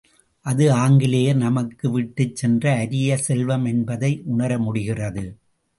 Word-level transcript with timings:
அது 0.45 0.71
ஆங்கிலேயர் 0.71 1.35
நமக்கு 1.35 1.91
விட்டுச் 1.91 2.35
சென்ற 2.35 2.73
அரிய 2.75 3.17
செல்வம் 3.17 3.65
என்பதை 3.65 4.21
உணர 4.25 4.59
முடிகிறது. 4.59 5.25